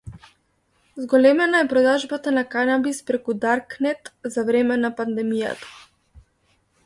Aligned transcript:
Зголемена 1.01 1.59
е 1.65 1.67
продажбата 1.73 2.31
на 2.37 2.43
канабис 2.55 3.03
преку 3.11 3.33
Даркнет 3.43 4.11
за 4.37 4.45
време 4.49 4.81
на 4.85 4.93
пандемијата 5.03 6.25